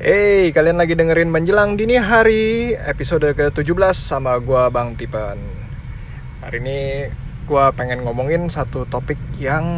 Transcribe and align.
Hey, 0.00 0.56
kalian 0.56 0.80
lagi 0.80 0.96
dengerin 0.96 1.28
menjelang 1.28 1.76
dini 1.76 2.00
hari 2.00 2.72
episode 2.80 3.28
ke-17 3.36 3.92
sama 3.92 4.40
gua 4.40 4.72
Bang 4.72 4.96
Tipen. 4.96 5.36
Hari 6.40 6.64
ini 6.64 7.12
gua 7.44 7.76
pengen 7.76 8.00
ngomongin 8.00 8.48
satu 8.48 8.88
topik 8.88 9.20
yang 9.36 9.68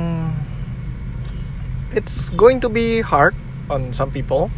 it's 1.91 2.31
going 2.39 2.63
to 2.63 2.71
be 2.71 3.03
hard 3.03 3.35
on 3.67 3.91
some 3.91 4.15
people, 4.15 4.55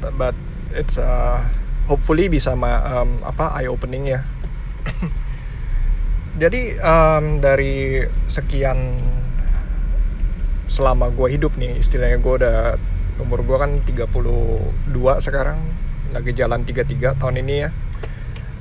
but 0.00 0.32
it's 0.72 0.96
uh, 0.96 1.44
hopefully 1.84 2.32
bisa 2.32 2.56
ma- 2.56 2.80
um, 2.80 3.20
apa 3.28 3.52
eye 3.60 3.68
opening 3.68 4.08
ya. 4.08 4.24
Jadi 6.40 6.80
um, 6.80 7.44
dari 7.44 8.08
sekian 8.32 9.04
selama 10.64 11.12
gue 11.12 11.28
hidup 11.28 11.60
nih 11.60 11.76
istilahnya 11.76 12.16
gue 12.24 12.34
udah 12.40 12.80
umur 13.22 13.46
gue 13.46 13.56
kan 13.56 13.70
32 13.86 14.94
sekarang 15.22 15.58
lagi 16.10 16.30
jalan 16.34 16.62
33 16.62 17.18
tahun 17.18 17.34
ini 17.42 17.54
ya. 17.66 17.70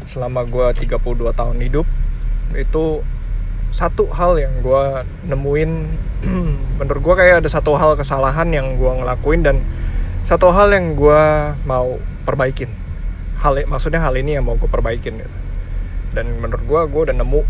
Selama 0.05 0.45
gue 0.45 0.85
32 0.85 0.99
tahun 1.33 1.57
hidup 1.61 1.87
itu 2.53 3.01
satu 3.73 4.09
hal 4.13 4.37
yang 4.37 4.53
gue 4.61 4.83
nemuin. 5.25 5.71
Menurut 6.79 7.01
gue 7.01 7.15
kayak 7.17 7.45
ada 7.45 7.49
satu 7.49 7.73
hal 7.77 7.97
kesalahan 7.97 8.49
yang 8.53 8.77
gue 8.77 8.91
ngelakuin 9.01 9.41
dan 9.41 9.57
satu 10.21 10.53
hal 10.53 10.69
yang 10.69 10.93
gue 10.93 11.21
mau 11.65 11.97
perbaikin. 12.23 12.69
Hal 13.41 13.59
maksudnya 13.65 13.99
hal 13.99 14.13
ini 14.15 14.37
yang 14.37 14.45
mau 14.45 14.55
gue 14.55 14.69
perbaikin 14.69 15.19
gitu. 15.19 15.37
dan 16.13 16.29
menurut 16.37 16.63
gue 16.63 16.81
gue 16.93 17.01
udah 17.09 17.15
nemu. 17.17 17.41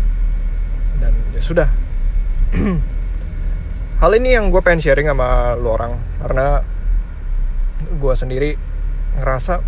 Dan 0.98 1.12
ya 1.36 1.42
sudah. 1.42 1.68
Hal 4.02 4.10
ini 4.18 4.34
yang 4.34 4.50
gue 4.50 4.58
pengen 4.58 4.82
sharing 4.82 5.06
sama 5.06 5.54
lo 5.54 5.74
orang 5.74 5.96
karena 6.18 6.60
gue 7.86 8.14
sendiri 8.16 8.50
ngerasa 9.14 9.62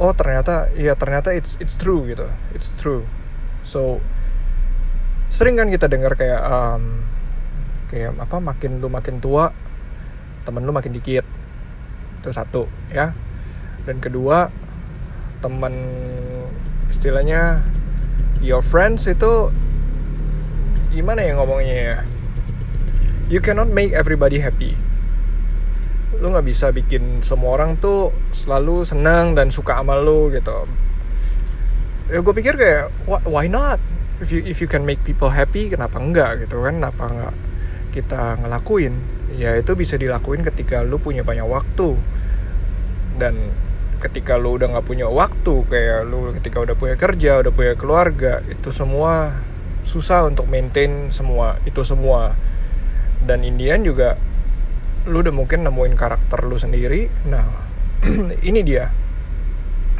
oh 0.00 0.12
ternyata 0.16 0.72
ya 0.72 0.96
ternyata 0.96 1.36
it's 1.36 1.60
it's 1.60 1.76
true 1.76 2.08
gitu. 2.08 2.26
It's 2.56 2.72
true. 2.80 3.04
So 3.62 4.00
sering 5.30 5.60
kan 5.60 5.68
kita 5.68 5.86
dengar 5.86 6.16
kayak 6.16 6.40
um, 6.42 7.04
kayak 7.92 8.16
apa 8.16 8.40
makin 8.40 8.80
lu 8.80 8.88
makin 8.88 9.20
tua 9.20 9.52
temen 10.48 10.64
lu 10.64 10.72
makin 10.72 10.96
dikit. 10.96 11.28
Itu 12.24 12.32
satu 12.32 12.66
ya. 12.88 13.12
Dan 13.84 14.00
kedua 14.00 14.48
temen 15.44 15.74
istilahnya 16.88 17.64
your 18.40 18.64
friends 18.64 19.04
itu 19.04 19.52
gimana 20.90 21.20
ya 21.22 21.36
ngomongnya 21.36 21.76
ya? 21.76 21.98
You 23.30 23.38
cannot 23.38 23.70
make 23.70 23.94
everybody 23.94 24.42
happy 24.42 24.89
lu 26.20 26.36
nggak 26.36 26.46
bisa 26.46 26.68
bikin 26.68 27.24
semua 27.24 27.56
orang 27.56 27.80
tuh 27.80 28.12
selalu 28.30 28.84
senang 28.84 29.32
dan 29.32 29.48
suka 29.48 29.80
sama 29.80 29.96
lu 29.96 30.28
gitu. 30.28 30.68
Ya 32.12 32.20
gue 32.20 32.34
pikir 32.36 32.60
kayak 32.60 32.92
why 33.24 33.48
not? 33.48 33.80
If 34.20 34.28
you 34.28 34.44
if 34.44 34.60
you 34.60 34.68
can 34.68 34.84
make 34.84 35.00
people 35.00 35.32
happy 35.32 35.72
kenapa 35.72 35.96
enggak? 35.96 36.44
Gitu 36.44 36.60
kan 36.60 36.76
kenapa 36.76 37.04
enggak 37.08 37.34
kita 37.96 38.36
ngelakuin? 38.44 38.94
Ya 39.32 39.56
itu 39.56 39.72
bisa 39.72 39.96
dilakuin 39.96 40.44
ketika 40.44 40.84
lu 40.84 41.00
punya 41.00 41.24
banyak 41.24 41.48
waktu. 41.48 41.96
Dan 43.16 43.56
ketika 44.04 44.36
lu 44.36 44.60
udah 44.60 44.76
nggak 44.76 44.86
punya 44.86 45.08
waktu 45.08 45.54
kayak 45.72 46.04
lu 46.04 46.36
ketika 46.36 46.60
udah 46.60 46.76
punya 46.76 46.96
kerja 47.00 47.44
udah 47.44 47.52
punya 47.52 47.76
keluarga 47.76 48.40
itu 48.48 48.72
semua 48.72 49.36
susah 49.84 50.24
untuk 50.28 50.44
maintain 50.52 51.08
semua 51.16 51.56
itu 51.64 51.80
semua. 51.80 52.36
Dan 53.24 53.40
Indian 53.44 53.80
juga 53.80 54.20
lu 55.08 55.24
udah 55.24 55.32
mungkin 55.32 55.64
nemuin 55.64 55.96
karakter 55.96 56.44
lu 56.44 56.60
sendiri. 56.60 57.08
Nah 57.28 57.46
ini 58.48 58.60
dia. 58.60 58.92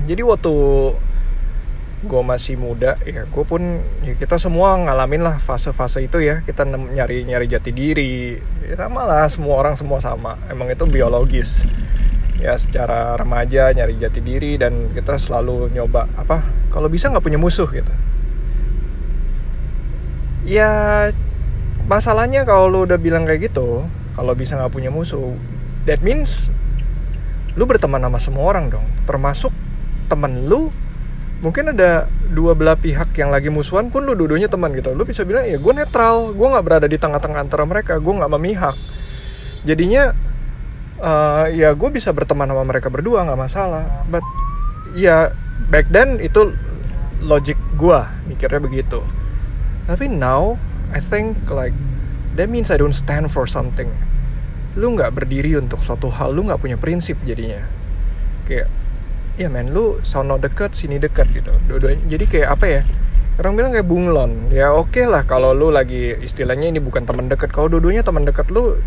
Jadi 0.05 0.21
waktu 0.25 0.53
gue 2.01 2.23
masih 2.25 2.57
muda 2.57 2.97
ya 3.05 3.29
gue 3.29 3.45
pun 3.45 3.61
ya 4.01 4.17
kita 4.17 4.41
semua 4.41 4.73
ngalamin 4.73 5.21
lah 5.21 5.37
fase-fase 5.41 6.05
itu 6.05 6.21
ya. 6.21 6.45
Kita 6.45 6.69
nyari 6.69 7.25
nyari 7.25 7.47
jati 7.49 7.71
diri. 7.73 8.37
Ya 8.69 8.77
sama 8.77 9.09
lah 9.09 9.29
semua 9.33 9.55
orang 9.57 9.75
semua 9.81 10.01
sama. 10.01 10.37
Emang 10.53 10.69
itu 10.69 10.85
biologis. 10.85 11.65
Ya 12.41 12.57
secara 12.57 13.17
remaja 13.21 13.73
nyari 13.73 14.01
jati 14.01 14.21
diri 14.25 14.57
dan 14.57 14.93
kita 14.97 15.21
selalu 15.21 15.69
nyoba 15.77 16.09
apa 16.17 16.41
kalau 16.73 16.89
bisa 16.89 17.13
nggak 17.13 17.25
punya 17.25 17.37
musuh 17.41 17.69
gitu. 17.69 17.93
Ya 20.49 21.13
masalahnya 21.85 22.49
kalau 22.49 22.73
lu 22.73 22.79
udah 22.89 22.97
bilang 22.97 23.29
kayak 23.29 23.53
gitu 23.53 23.85
kalau 24.21 24.37
bisa 24.37 24.61
nggak 24.61 24.69
punya 24.69 24.93
musuh 24.93 25.33
that 25.89 26.05
means 26.05 26.53
lu 27.59 27.67
berteman 27.67 28.03
sama 28.03 28.19
semua 28.21 28.45
orang 28.53 28.71
dong. 28.71 28.87
Termasuk 29.09 29.51
temen 30.07 30.47
lu 30.47 30.71
mungkin 31.41 31.73
ada 31.73 32.05
dua 32.31 32.53
belah 32.53 32.77
pihak 32.77 33.17
yang 33.17 33.33
lagi 33.33 33.49
musuhan 33.49 33.89
pun 33.89 34.05
lu 34.05 34.15
dudunya 34.15 34.47
teman 34.47 34.71
gitu. 34.77 34.93
Lu 34.95 35.03
bisa 35.09 35.25
bilang 35.25 35.49
ya 35.49 35.57
gue 35.59 35.73
netral 35.75 36.37
gue 36.37 36.47
nggak 36.47 36.65
berada 36.65 36.87
di 36.87 37.01
tengah-tengah 37.01 37.41
antara 37.43 37.65
mereka 37.67 37.99
gue 37.99 38.13
nggak 38.13 38.31
memihak. 38.31 38.77
Jadinya 39.67 40.15
uh, 41.01 41.49
ya 41.51 41.75
gue 41.75 41.89
bisa 41.91 42.13
berteman 42.15 42.49
sama 42.49 42.63
mereka 42.69 42.93
berdua 42.93 43.27
nggak 43.27 43.41
masalah. 43.41 44.07
But 44.07 44.23
ya 44.95 45.35
back 45.73 45.91
then 45.91 46.21
itu 46.23 46.55
logic 47.25 47.59
gue 47.81 48.01
mikirnya 48.31 48.61
begitu. 48.63 49.03
Tapi 49.91 50.07
now 50.07 50.55
I 50.95 51.03
think 51.03 51.35
like 51.51 51.75
that 52.39 52.47
means 52.47 52.71
I 52.71 52.79
don't 52.79 52.95
stand 52.95 53.35
for 53.35 53.43
something 53.49 53.91
lu 54.79 54.95
nggak 54.95 55.11
berdiri 55.11 55.59
untuk 55.59 55.83
suatu 55.83 56.07
hal 56.13 56.31
lu 56.31 56.47
nggak 56.47 56.61
punya 56.63 56.77
prinsip 56.79 57.19
jadinya. 57.27 57.67
Kayak 58.47 58.71
ya 59.41 59.49
men 59.49 59.73
lu 59.73 59.99
sono 60.05 60.37
deket 60.37 60.77
sini 60.77 61.01
deket 61.01 61.33
gitu. 61.35 61.51
Dua-duanya 61.67 62.03
jadi 62.07 62.25
kayak 62.29 62.49
apa 62.55 62.67
ya 62.69 62.83
orang 63.41 63.55
bilang 63.57 63.71
kayak 63.75 63.89
bunglon. 63.89 64.53
Ya 64.53 64.71
oke 64.71 64.93
okay 64.95 65.05
lah 65.09 65.27
kalau 65.27 65.57
lu 65.57 65.73
lagi 65.73 66.15
istilahnya 66.21 66.71
ini 66.71 66.79
bukan 66.79 67.03
teman 67.09 67.27
deket 67.27 67.51
kalau 67.51 67.67
dua-duanya 67.73 68.05
teman 68.05 68.23
deket 68.29 68.53
lu 68.53 68.79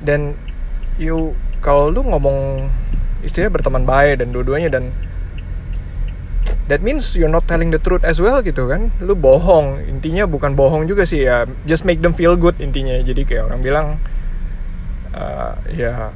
dan 0.00 0.34
you 0.96 1.36
kalau 1.60 1.92
lu 1.92 2.00
ngomong 2.00 2.66
istilahnya 3.20 3.52
berteman 3.52 3.84
baik 3.84 4.24
dan 4.24 4.32
dua-duanya 4.32 4.72
dan 4.72 4.90
that 6.72 6.80
means 6.80 7.12
you're 7.12 7.30
not 7.30 7.44
telling 7.44 7.68
the 7.68 7.78
truth 7.78 8.02
as 8.02 8.18
well 8.18 8.40
gitu 8.40 8.66
kan. 8.66 8.88
Lu 8.98 9.12
bohong. 9.14 9.84
Intinya 9.86 10.24
bukan 10.24 10.56
bohong 10.56 10.88
juga 10.90 11.06
sih 11.06 11.28
ya 11.28 11.46
just 11.68 11.86
make 11.86 12.00
them 12.00 12.16
feel 12.16 12.34
good 12.34 12.56
intinya. 12.58 12.98
Jadi 12.98 13.28
kayak 13.28 13.52
orang 13.52 13.60
bilang 13.60 13.86
uh, 15.14 15.54
ya 15.70 16.14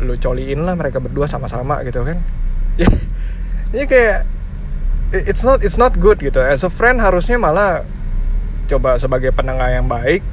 lu 0.00 0.16
coliin 0.16 0.64
lah 0.64 0.72
mereka 0.78 0.98
berdua 0.98 1.28
sama-sama 1.28 1.84
gitu 1.84 2.02
kan. 2.06 2.18
Ini 3.72 3.84
kayak 3.92 4.24
it's 5.12 5.44
not 5.44 5.60
it's 5.60 5.76
not 5.76 5.92
good 6.00 6.18
gitu. 6.18 6.40
As 6.40 6.64
a 6.64 6.72
friend 6.72 6.98
harusnya 7.04 7.36
malah 7.36 7.84
coba 8.70 8.96
sebagai 8.96 9.34
penengah 9.36 9.68
yang 9.68 9.84
baik 9.84 10.24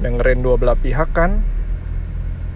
dengerin 0.00 0.40
dua 0.40 0.56
belah 0.56 0.78
pihak 0.78 1.12
kan. 1.12 1.44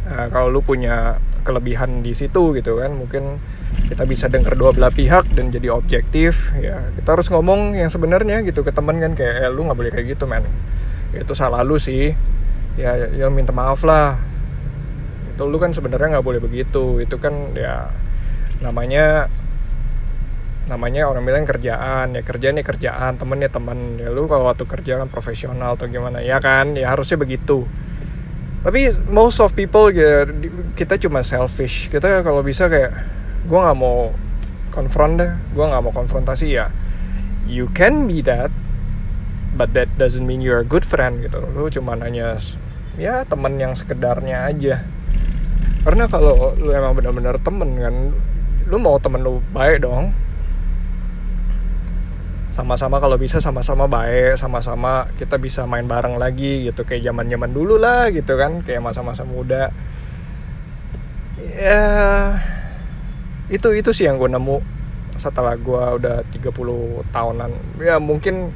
Nah, 0.09 0.27
kalau 0.33 0.51
lu 0.51 0.61
punya 0.65 1.21
kelebihan 1.43 2.07
di 2.07 2.15
situ 2.15 2.55
gitu 2.55 2.79
kan 2.79 2.95
mungkin 2.95 3.43
kita 3.91 4.07
bisa 4.07 4.31
denger 4.31 4.55
dua 4.55 4.71
belah 4.71 4.95
pihak 4.95 5.34
dan 5.37 5.53
jadi 5.53 5.75
objektif 5.75 6.55
ya. 6.57 6.81
Kita 6.97 7.19
harus 7.19 7.29
ngomong 7.29 7.77
yang 7.77 7.93
sebenarnya 7.93 8.41
gitu 8.47 8.65
ke 8.65 8.73
temen 8.73 8.97
kan 9.03 9.13
kayak 9.13 9.47
eh, 9.47 9.51
lu 9.53 9.69
nggak 9.69 9.79
boleh 9.79 9.93
kayak 9.93 10.17
gitu 10.17 10.25
men. 10.25 10.47
Itu 11.13 11.37
salah 11.37 11.61
lu 11.61 11.77
sih 11.77 12.17
ya 12.77 12.97
ya 13.12 13.27
minta 13.28 13.53
maaf 13.53 13.84
lah. 13.84 14.16
Itu 15.33 15.49
lu 15.49 15.56
kan 15.56 15.72
sebenarnya 15.72 16.19
nggak 16.19 16.27
boleh 16.27 16.41
begitu. 16.41 17.00
Itu 17.00 17.16
kan 17.21 17.56
ya 17.56 17.93
namanya 18.65 19.28
namanya 20.71 21.10
orang 21.10 21.27
bilang 21.27 21.44
kerjaan. 21.44 22.16
Ya 22.16 22.22
kerjaan 22.22 22.60
ya 22.60 22.65
kerjaan 22.65 23.19
temen 23.19 23.38
ya 23.43 23.50
temen. 23.50 24.00
Ya 24.00 24.09
lu 24.09 24.25
kalau 24.31 24.49
waktu 24.49 24.65
kerja 24.65 25.03
kan 25.03 25.09
profesional 25.09 25.77
atau 25.77 25.88
gimana. 25.88 26.22
Ya 26.25 26.38
kan 26.38 26.78
ya 26.78 26.93
harusnya 26.93 27.19
begitu. 27.19 27.66
Tapi 28.62 28.94
most 29.10 29.43
of 29.43 29.59
people 29.59 29.91
ya 29.91 30.22
kita 30.78 30.94
cuma 31.03 31.27
selfish. 31.27 31.91
Kita 31.91 32.22
kalau 32.22 32.47
bisa 32.47 32.71
kayak 32.71 32.95
gue 33.51 33.59
nggak 33.59 33.78
mau 33.78 34.15
konfront 34.71 35.19
deh. 35.19 35.33
Gue 35.51 35.65
nggak 35.66 35.83
mau 35.83 35.91
konfrontasi 35.91 36.47
ya. 36.47 36.71
You 37.51 37.66
can 37.74 38.07
be 38.07 38.22
that 38.22 38.54
but 39.62 39.78
that 39.78 39.86
doesn't 39.94 40.26
mean 40.26 40.42
you're 40.42 40.59
a 40.59 40.66
good 40.66 40.82
friend 40.82 41.22
gitu. 41.22 41.38
Lu 41.54 41.70
cuma 41.70 41.94
nanya 41.94 42.34
ya 42.98 43.22
temen 43.22 43.62
yang 43.62 43.78
sekedarnya 43.78 44.50
aja. 44.50 44.82
Karena 45.86 46.10
kalau 46.10 46.59
lu 46.59 46.74
emang 46.74 46.98
benar-benar 46.98 47.38
temen 47.38 47.78
kan 47.78 48.10
lu 48.66 48.76
mau 48.82 48.98
temen 48.98 49.22
lu 49.22 49.38
baik 49.54 49.86
dong. 49.86 50.10
Sama-sama 52.50 52.98
kalau 52.98 53.14
bisa 53.14 53.38
sama-sama 53.38 53.86
baik 53.86 54.34
sama-sama 54.34 55.06
kita 55.14 55.38
bisa 55.38 55.62
main 55.62 55.86
bareng 55.86 56.18
lagi 56.18 56.66
gitu. 56.66 56.82
Kayak 56.82 57.14
zaman 57.14 57.30
zaman 57.30 57.54
dulu 57.54 57.78
lah 57.78 58.10
gitu 58.10 58.34
kan. 58.34 58.66
Kayak 58.66 58.82
masa-masa 58.82 59.22
muda. 59.22 59.70
Ya 61.38 61.86
itu 63.47 63.70
itu 63.78 63.94
sih 63.94 64.10
yang 64.10 64.18
gue 64.18 64.26
nemu 64.26 64.59
setelah 65.14 65.54
gue 65.54 66.03
udah 66.03 66.26
30 66.34 67.14
tahunan. 67.14 67.50
Ya 67.78 68.03
mungkin 68.03 68.50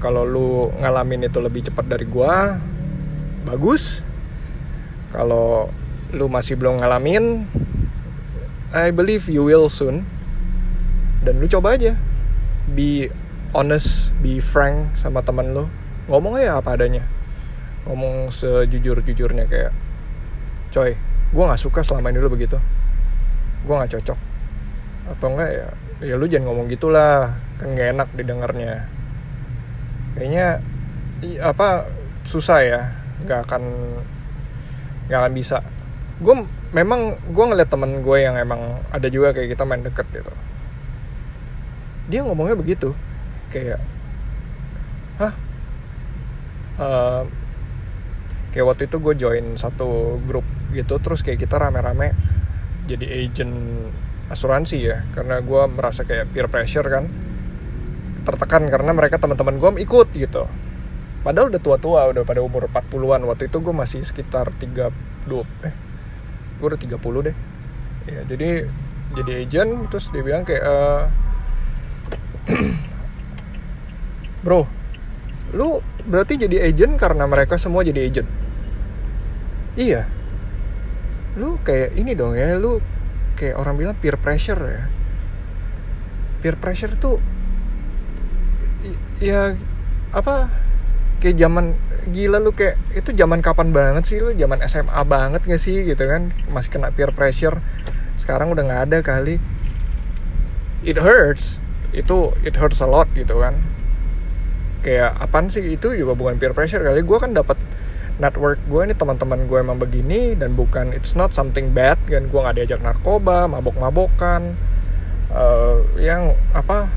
kalau 0.00 0.24
lu 0.24 0.72
ngalamin 0.80 1.28
itu 1.28 1.38
lebih 1.44 1.68
cepat 1.68 1.84
dari 1.84 2.08
gue 2.08 2.32
bagus. 3.44 4.00
Kalau 5.12 5.68
lu 6.16 6.26
masih 6.26 6.56
belum 6.56 6.80
ngalamin 6.80 7.44
I 8.72 8.88
believe 8.90 9.28
you 9.28 9.44
will 9.44 9.68
soon. 9.68 10.08
Dan 11.20 11.36
lu 11.36 11.46
coba 11.52 11.76
aja. 11.76 12.00
Be 12.72 13.12
honest 13.52 14.16
be 14.24 14.40
frank 14.40 14.96
sama 14.96 15.20
teman 15.20 15.52
lu. 15.52 15.68
Ngomong 16.08 16.40
aja 16.40 16.56
apa 16.56 16.80
adanya. 16.80 17.04
Ngomong 17.84 18.32
sejujur 18.32 19.04
jujurnya 19.04 19.44
kayak 19.46 19.76
coy 20.72 20.96
gue 21.30 21.44
nggak 21.46 21.60
suka 21.60 21.84
selama 21.84 22.08
ini 22.08 22.24
lu 22.24 22.32
begitu. 22.32 22.56
Gue 23.68 23.74
nggak 23.76 24.00
cocok. 24.00 24.18
Atau 25.12 25.28
enggak 25.36 25.50
ya 25.52 25.68
ya 26.00 26.14
lu 26.16 26.24
jangan 26.24 26.48
ngomong 26.48 26.72
gitulah. 26.72 27.36
Kan 27.60 27.76
gak 27.76 27.92
enak 27.92 28.08
didengarnya 28.16 28.88
kayaknya 30.16 30.62
apa 31.44 31.86
susah 32.24 32.58
ya. 32.64 32.82
Nggak 33.24 33.40
akan 33.48 33.62
nggak 35.10 35.20
akan 35.20 35.32
bisa. 35.34 35.60
Gue 36.20 36.46
memang 36.70 37.18
gue 37.18 37.44
ngeliat 37.44 37.70
temen 37.70 38.00
gue 38.00 38.18
yang 38.22 38.38
emang 38.38 38.78
ada 38.94 39.08
juga 39.10 39.34
kayak 39.34 39.54
kita 39.54 39.64
main 39.66 39.82
deket 39.82 40.06
gitu. 40.14 40.32
Dia 42.10 42.22
ngomongnya 42.26 42.56
begitu. 42.56 42.94
Kayak 43.50 43.82
hah? 45.18 45.34
Uh, 46.80 47.22
kayak 48.56 48.66
waktu 48.66 48.82
itu 48.88 48.96
gue 48.96 49.14
join 49.20 49.46
satu 49.60 50.16
grup 50.24 50.46
gitu 50.72 50.96
terus 50.96 51.20
kayak 51.20 51.44
kita 51.44 51.60
rame-rame 51.60 52.16
jadi 52.88 53.06
agent 53.26 53.54
asuransi 54.30 54.78
ya. 54.80 55.04
Karena 55.12 55.42
gue 55.42 55.62
merasa 55.68 56.06
kayak 56.06 56.32
peer 56.32 56.48
pressure 56.48 56.86
kan 56.86 57.29
tertekan 58.24 58.68
karena 58.68 58.92
mereka 58.92 59.16
teman-teman 59.16 59.56
gue 59.56 59.70
ikut 59.84 60.08
gitu. 60.14 60.44
Padahal 61.20 61.52
udah 61.52 61.60
tua-tua 61.60 62.08
udah 62.12 62.24
pada 62.24 62.40
umur 62.40 62.64
40-an 62.72 63.28
waktu 63.28 63.52
itu 63.52 63.60
gue 63.60 63.74
masih 63.76 64.00
sekitar 64.04 64.52
32 64.56 64.88
eh 65.68 65.74
gue 66.60 66.66
udah 66.66 66.80
30 66.80 67.26
deh. 67.28 67.36
Ya 68.08 68.20
jadi 68.24 68.50
jadi 69.16 69.32
agent 69.44 69.72
terus 69.92 70.08
dia 70.14 70.22
bilang 70.24 70.48
kayak 70.48 70.64
uh, 70.64 71.04
bro 74.44 74.64
lu 75.50 75.82
berarti 76.06 76.38
jadi 76.40 76.70
agent 76.70 76.96
karena 76.96 77.28
mereka 77.28 77.60
semua 77.60 77.84
jadi 77.84 78.00
agent? 78.06 78.28
Iya. 79.76 80.08
Lu 81.36 81.58
kayak 81.62 81.94
ini 81.98 82.14
dong 82.14 82.34
ya 82.38 82.56
lu 82.56 82.80
kayak 83.36 83.60
orang 83.60 83.74
bilang 83.76 83.96
peer 83.98 84.16
pressure 84.16 84.60
ya. 84.60 84.88
Peer 86.40 86.56
pressure 86.56 86.96
tuh 86.96 87.20
ya 89.20 89.52
apa 90.16 90.48
kayak 91.20 91.36
zaman 91.36 91.76
gila 92.08 92.40
lu 92.40 92.56
kayak 92.56 92.80
itu 92.96 93.12
zaman 93.12 93.44
kapan 93.44 93.70
banget 93.70 94.08
sih 94.08 94.18
lu? 94.18 94.32
Zaman 94.32 94.64
SMA 94.64 95.00
banget 95.04 95.44
gak 95.44 95.60
sih 95.60 95.84
gitu 95.84 96.00
kan? 96.08 96.32
Masih 96.50 96.72
kena 96.72 96.90
peer 96.90 97.12
pressure. 97.12 97.60
Sekarang 98.16 98.50
udah 98.52 98.64
nggak 98.64 98.82
ada 98.90 98.98
kali. 99.04 99.36
It 100.80 100.96
hurts. 100.96 101.60
Itu 101.92 102.32
it 102.40 102.56
hurts 102.56 102.80
a 102.80 102.88
lot 102.88 103.06
gitu 103.12 103.36
kan? 103.38 103.60
Kayak 104.80 105.20
apaan 105.20 105.52
sih? 105.52 105.76
Itu 105.76 105.92
juga 105.92 106.16
bukan 106.16 106.40
peer 106.40 106.56
pressure 106.56 106.80
kali. 106.80 107.04
Gue 107.04 107.20
kan 107.20 107.36
dapat 107.36 107.60
network 108.20 108.60
gue 108.68 108.80
ini 108.84 108.92
teman-teman 108.96 109.48
gue 109.48 109.58
emang 109.60 109.80
begini 109.80 110.36
dan 110.36 110.52
bukan 110.52 110.92
it's 110.96 111.12
not 111.12 111.36
something 111.36 111.76
bad 111.76 112.00
kan? 112.08 112.28
Gue 112.32 112.40
nggak 112.40 112.56
diajak 112.56 112.80
narkoba 112.80 113.44
mabok-mabokan. 113.44 114.56
Uh, 115.30 115.86
yang 115.94 116.34
apa 116.50 116.90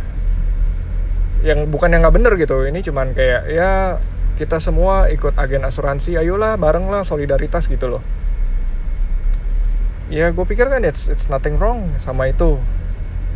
yang 1.43 1.67
bukan 1.67 1.91
yang 1.91 2.07
nggak 2.07 2.15
bener 2.15 2.33
gitu. 2.39 2.63
Ini 2.63 2.79
cuman 2.79 3.11
kayak 3.11 3.41
ya 3.51 3.99
kita 4.39 4.57
semua 4.57 5.11
ikut 5.11 5.37
agen 5.37 5.61
asuransi 5.67 6.17
ayolah 6.17 6.57
bareng 6.57 6.87
lah 6.89 7.03
solidaritas 7.05 7.67
gitu 7.67 7.91
loh. 7.91 8.03
Ya 10.07 10.31
gue 10.31 10.45
pikir 10.47 10.71
kan 10.71 10.81
it's 10.87 11.11
it's 11.11 11.27
nothing 11.27 11.59
wrong 11.59 11.91
sama 11.99 12.31
itu. 12.31 12.57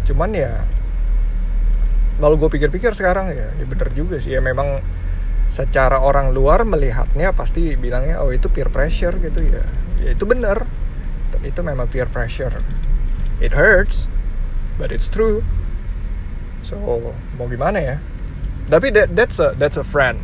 Cuman 0.07 0.31
ya 0.33 0.63
lalu 2.18 2.48
gue 2.48 2.50
pikir-pikir 2.57 2.98
sekarang 2.98 3.30
ya, 3.30 3.54
ya 3.54 3.65
bener 3.68 3.92
juga 3.94 4.18
sih. 4.18 4.33
Ya 4.33 4.42
memang 4.42 4.81
secara 5.51 6.03
orang 6.03 6.36
luar 6.36 6.68
melihatnya 6.68 7.31
pasti 7.31 7.75
bilangnya 7.80 8.19
oh 8.19 8.31
itu 8.31 8.48
peer 8.48 8.71
pressure 8.71 9.19
gitu 9.19 9.44
ya. 9.44 9.63
Ya 10.00 10.15
itu 10.15 10.24
bener. 10.24 10.63
Itu 11.44 11.62
memang 11.62 11.92
peer 11.92 12.10
pressure. 12.10 12.63
It 13.38 13.53
hurts 13.53 14.07
but 14.81 14.89
it's 14.89 15.12
true 15.12 15.45
so 16.62 16.77
mau 17.38 17.45
gimana 17.48 17.80
ya? 17.80 17.98
Tapi 18.68 18.92
that, 18.92 19.15
that's 19.15 19.39
a 19.39 19.56
that's 19.56 19.80
a 19.80 19.86
friend. 19.88 20.19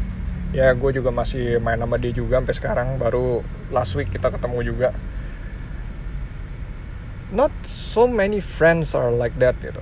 Ya 0.52 0.70
gue 0.76 0.92
juga 0.94 1.10
masih 1.10 1.58
main 1.64 1.80
sama 1.80 1.96
dia 1.98 2.12
juga 2.12 2.44
sampai 2.44 2.56
sekarang. 2.56 2.88
Baru 3.00 3.42
last 3.72 3.96
week 3.96 4.12
kita 4.12 4.30
ketemu 4.30 4.60
juga. 4.76 4.90
Not 7.34 7.50
so 7.66 8.06
many 8.06 8.44
friends 8.44 8.94
are 8.94 9.10
like 9.10 9.34
that 9.42 9.58
gitu. 9.64 9.82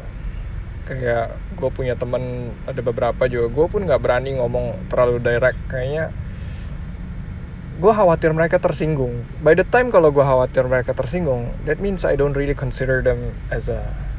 Kayak 0.87 1.35
gue 1.57 1.69
punya 1.73 1.97
temen 1.97 2.55
ada 2.63 2.79
beberapa 2.79 3.27
juga. 3.27 3.49
Gue 3.51 3.67
pun 3.67 3.83
nggak 3.83 3.99
berani 3.99 4.37
ngomong 4.39 4.87
terlalu 4.87 5.19
direct. 5.19 5.59
Kayaknya 5.67 6.13
gue 7.81 7.91
khawatir 7.91 8.31
mereka 8.31 8.61
tersinggung. 8.61 9.25
By 9.41 9.57
the 9.57 9.65
time 9.65 9.89
kalau 9.89 10.13
gue 10.13 10.21
khawatir 10.21 10.69
mereka 10.69 10.93
tersinggung 10.93 11.49
that 11.65 11.81
means 11.81 12.05
I 12.05 12.13
don't 12.13 12.37
really 12.37 12.55
consider 12.55 13.01
them 13.01 13.33
as 13.49 13.67
a 13.67 14.10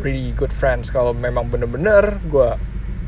really 0.00 0.32
good 0.36 0.52
friends. 0.52 0.92
Kalau 0.92 1.16
memang 1.16 1.48
bener-bener 1.48 2.20
gue 2.26 2.50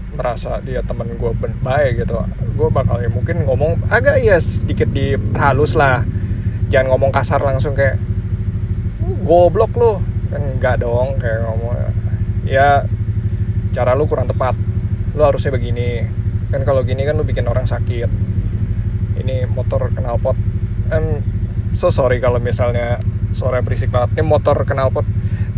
merasa 0.08 0.56
dia 0.64 0.80
temen 0.80 1.20
gue 1.20 1.32
baik 1.60 2.00
gitu 2.00 2.16
gue 2.56 2.68
bakal 2.72 2.96
ya 2.96 3.12
mungkin 3.12 3.44
ngomong 3.44 3.92
agak 3.92 4.24
ya 4.24 4.40
sedikit 4.40 4.88
dihalus 4.90 5.76
lah. 5.76 6.04
Jangan 6.68 6.96
ngomong 6.96 7.10
kasar 7.12 7.40
langsung 7.40 7.72
kayak 7.76 8.00
goblok 9.24 9.72
lo 9.76 10.00
kan 10.28 10.40
enggak 10.40 10.80
dong 10.80 11.16
kayak 11.20 11.44
ngomong. 11.44 11.76
Ya 12.48 12.84
cara 13.72 13.92
lu 13.92 14.08
kurang 14.08 14.28
tepat. 14.28 14.56
Lu 15.12 15.22
harusnya 15.24 15.52
begini. 15.52 16.04
Kan 16.48 16.64
kalau 16.64 16.80
gini 16.84 17.04
kan 17.04 17.16
lu 17.16 17.24
bikin 17.24 17.44
orang 17.44 17.68
sakit. 17.68 18.08
Ini 19.18 19.44
motor 19.50 19.92
knalpot 19.92 20.38
I'm 20.88 21.20
so 21.76 21.92
sorry 21.92 22.16
kalau 22.16 22.40
misalnya 22.40 23.00
suara 23.32 23.60
berisik 23.60 23.92
banget. 23.92 24.16
Ini 24.18 24.24
motor 24.24 24.64
knalpot 24.64 25.04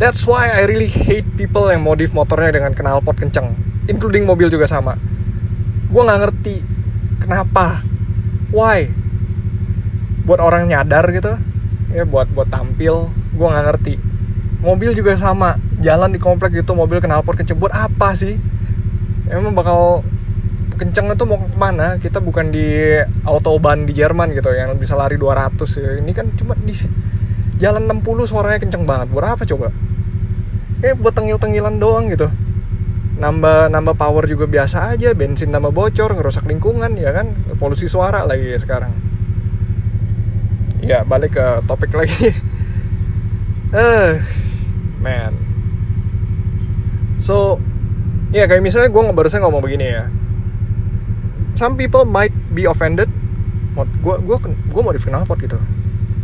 that's 0.01 0.25
why 0.25 0.49
I 0.49 0.65
really 0.65 0.89
hate 0.89 1.29
people 1.37 1.69
yang 1.69 1.85
modif 1.85 2.17
motornya 2.17 2.57
dengan 2.57 2.73
knalpot 2.73 3.21
kenceng. 3.21 3.53
Including 3.85 4.25
mobil 4.25 4.49
juga 4.49 4.65
sama. 4.65 4.97
Gue 5.93 6.01
nggak 6.01 6.21
ngerti 6.25 6.57
kenapa. 7.21 7.85
Why? 8.49 8.89
Buat 10.25 10.41
orang 10.41 10.73
nyadar 10.73 11.05
gitu. 11.13 11.37
Ya 11.93 12.09
buat 12.09 12.33
buat 12.33 12.49
tampil. 12.49 13.13
Gue 13.37 13.47
nggak 13.47 13.67
ngerti. 13.69 13.95
Mobil 14.65 14.97
juga 14.97 15.13
sama. 15.21 15.61
Jalan 15.85 16.17
di 16.17 16.21
komplek 16.21 16.57
gitu 16.57 16.73
mobil 16.73 17.05
knalpot 17.05 17.37
kecebur 17.37 17.69
apa 17.69 18.17
sih? 18.17 18.41
Emang 19.29 19.53
bakal 19.53 20.01
kenceng 20.81 21.13
itu 21.13 21.25
mau 21.29 21.37
ke 21.37 21.57
mana? 21.61 22.01
Kita 22.01 22.25
bukan 22.25 22.49
di 22.49 22.97
autobahn 23.29 23.85
di 23.85 23.93
Jerman 23.93 24.33
gitu 24.33 24.49
yang 24.57 24.81
bisa 24.81 24.97
lari 24.97 25.21
200 25.21 25.61
ya. 25.77 26.01
ini 26.01 26.17
kan 26.17 26.33
cuma 26.41 26.57
di 26.57 26.73
jalan 27.61 27.85
60 28.01 28.25
suaranya 28.25 28.61
kenceng 28.61 28.89
banget. 28.89 29.13
Buat 29.13 29.37
apa 29.37 29.45
coba 29.45 29.90
eh 30.81 30.97
buat 30.97 31.13
tengil-tengilan 31.13 31.77
doang 31.77 32.09
gitu. 32.09 32.29
Nambah 33.21 33.69
nambah 33.69 33.95
power 34.01 34.25
juga 34.25 34.49
biasa 34.49 34.97
aja 34.97 35.13
bensin 35.13 35.53
nambah 35.53 35.77
bocor 35.77 36.17
ngerusak 36.17 36.49
lingkungan 36.49 36.97
ya 36.97 37.13
kan? 37.13 37.37
Polusi 37.61 37.85
suara 37.85 38.25
lagi 38.25 38.49
ya 38.49 38.59
sekarang. 38.59 38.93
Ya 40.81 41.05
balik 41.05 41.37
ke 41.37 41.47
topik 41.69 41.93
lagi. 41.93 42.33
Eh 43.71 44.19
man. 44.99 45.31
So 47.23 47.63
ya 48.35 48.51
kayak 48.51 48.67
misalnya 48.67 48.91
gue 48.91 49.03
barusan 49.15 49.47
ngomong 49.47 49.63
begini 49.63 49.87
ya. 49.95 50.11
Some 51.55 51.79
people 51.79 52.03
might 52.03 52.35
be 52.51 52.67
offended. 52.67 53.07
Gue 53.79 54.17
gue 54.27 54.37
gue 54.51 54.81
mau 54.83 54.91
di 54.91 54.99
knalpot 54.99 55.39
gitu. 55.39 55.55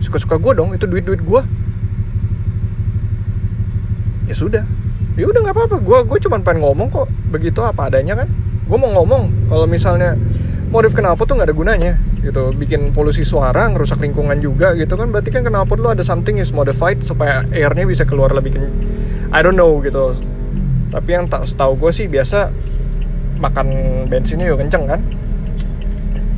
Suka 0.03 0.19
suka 0.19 0.43
gue 0.43 0.59
dong 0.59 0.75
itu 0.75 0.91
duit 0.91 1.07
duit 1.07 1.23
gue 1.23 1.41
ya 4.27 4.35
sudah. 4.35 4.65
Ya 5.17 5.25
udah 5.25 5.41
nggak 5.43 5.57
apa-apa. 5.57 5.77
Gue 5.81 5.99
gue 6.05 6.19
cuma 6.23 6.39
pengen 6.43 6.67
ngomong 6.67 6.93
kok. 6.93 7.09
Begitu 7.33 7.63
apa 7.65 7.89
adanya 7.89 8.19
kan. 8.19 8.29
Gue 8.67 8.79
mau 8.79 8.91
ngomong. 8.93 9.49
Kalau 9.49 9.67
misalnya 9.67 10.19
modif 10.69 10.93
knalpot 10.93 11.25
tuh 11.31 11.39
nggak 11.39 11.49
ada 11.49 11.57
gunanya 11.57 11.93
gitu. 12.21 12.53
Bikin 12.53 12.93
polusi 12.93 13.25
suara 13.25 13.71
ngerusak 13.73 14.03
lingkungan 14.03 14.39
juga 14.43 14.77
gitu 14.77 14.99
kan. 14.99 15.09
Berarti 15.09 15.31
kan 15.33 15.47
knalpot 15.47 15.81
lu 15.81 15.89
ada 15.89 16.05
something 16.05 16.37
is 16.37 16.53
modified 16.53 17.01
supaya 17.01 17.47
airnya 17.55 17.89
bisa 17.89 18.05
keluar 18.05 18.35
lebih 18.35 18.59
ken 18.59 18.69
I 19.33 19.41
don't 19.41 19.57
know 19.57 19.81
gitu. 19.81 20.19
Tapi 20.93 21.09
yang 21.17 21.27
tak 21.27 21.49
setahu 21.49 21.81
gue 21.81 21.91
sih 21.91 22.07
biasa 22.07 22.53
makan 23.41 23.67
bensinnya 24.13 24.53
juga 24.53 24.67
kenceng 24.67 24.85
kan. 24.85 25.01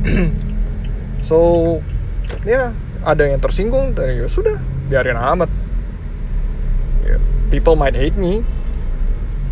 So 1.19 1.37
ya 2.47 2.71
ada 3.03 3.27
yang 3.27 3.39
tersinggung 3.43 3.95
dari 3.95 4.19
ya 4.19 4.27
sudah 4.27 4.55
biarin 4.89 5.19
amat 5.19 5.51
people 7.49 7.75
might 7.75 7.97
hate 7.97 8.15
me. 8.15 8.45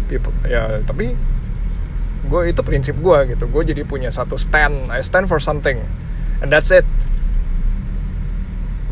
People 0.07 0.31
ya 0.47 0.79
tapi 0.85 1.17
gue 2.27 2.41
itu 2.49 2.61
prinsip 2.61 2.95
gue 3.01 3.35
gitu. 3.35 3.45
Gue 3.49 3.65
jadi 3.65 3.83
punya 3.83 4.13
satu 4.13 4.37
stand. 4.37 4.87
I 4.93 5.01
stand 5.03 5.27
for 5.27 5.41
something. 5.41 5.81
And 6.39 6.53
that's 6.53 6.69
it. 6.69 6.85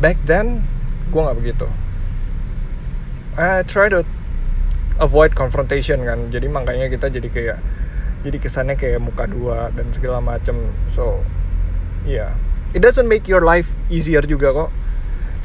Back 0.02 0.20
then 0.26 0.66
gue 1.14 1.20
nggak 1.22 1.38
begitu. 1.38 1.66
I 3.38 3.62
try 3.64 3.88
to 3.88 4.02
avoid 4.98 5.38
confrontation 5.38 6.02
kan. 6.04 6.28
Jadi 6.28 6.50
makanya 6.50 6.90
kita 6.90 7.08
jadi 7.08 7.28
kayak 7.30 7.58
jadi 8.26 8.36
kesannya 8.42 8.74
kayak 8.74 8.98
muka 8.98 9.30
dua 9.30 9.70
dan 9.72 9.88
segala 9.94 10.18
macem. 10.18 10.58
So 10.90 11.22
yeah 12.04 12.34
it 12.74 12.84
doesn't 12.84 13.06
make 13.08 13.24
your 13.30 13.40
life 13.40 13.72
easier 13.88 14.20
juga 14.20 14.52
kok. 14.52 14.70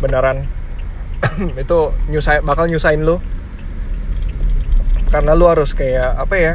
Beneran. 0.01 0.49
Itu 1.63 1.93
nyusai 2.09 2.41
bakal 2.41 2.67
nyusahin 2.67 3.05
lo 3.05 3.21
karena 5.11 5.35
lo 5.35 5.51
harus 5.51 5.75
kayak 5.75 6.15
apa 6.15 6.35
ya 6.39 6.53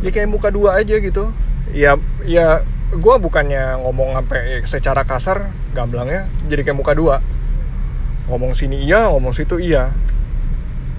ya 0.00 0.10
kayak 0.14 0.30
muka 0.30 0.48
dua 0.54 0.78
aja 0.78 0.96
gitu. 1.02 1.34
Ya 1.74 1.98
ya 2.22 2.62
gue 2.94 3.14
bukannya 3.18 3.82
ngomong 3.82 4.14
sampai 4.14 4.62
secara 4.62 5.02
kasar 5.02 5.50
gamblangnya 5.74 6.30
jadi 6.46 6.62
kayak 6.62 6.78
muka 6.78 6.94
dua. 6.94 7.18
Ngomong 8.30 8.54
sini 8.54 8.86
iya 8.86 9.10
ngomong 9.10 9.34
situ 9.34 9.58
iya. 9.58 9.90